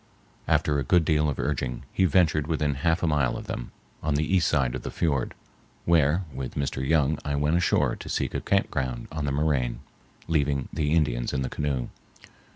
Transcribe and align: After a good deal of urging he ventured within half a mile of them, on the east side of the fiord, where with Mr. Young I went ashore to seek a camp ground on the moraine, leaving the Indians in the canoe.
After 0.47 0.79
a 0.79 0.83
good 0.83 1.05
deal 1.05 1.29
of 1.29 1.37
urging 1.37 1.83
he 1.93 2.05
ventured 2.05 2.47
within 2.47 2.73
half 2.73 3.03
a 3.03 3.07
mile 3.07 3.37
of 3.37 3.45
them, 3.45 3.71
on 4.01 4.15
the 4.15 4.35
east 4.35 4.47
side 4.47 4.73
of 4.73 4.81
the 4.81 4.89
fiord, 4.89 5.35
where 5.85 6.23
with 6.33 6.55
Mr. 6.55 6.83
Young 6.83 7.19
I 7.23 7.35
went 7.35 7.55
ashore 7.57 7.95
to 7.97 8.09
seek 8.09 8.33
a 8.33 8.41
camp 8.41 8.71
ground 8.71 9.07
on 9.11 9.25
the 9.25 9.31
moraine, 9.31 9.81
leaving 10.27 10.69
the 10.73 10.91
Indians 10.93 11.33
in 11.33 11.43
the 11.43 11.49
canoe. 11.49 11.89